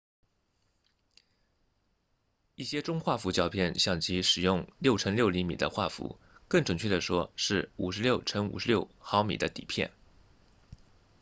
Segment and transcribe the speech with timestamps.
[2.55, 9.91] 一些中画幅胶片相机使用 6x6cm 的画幅更准确地说是 56x56mm 的底片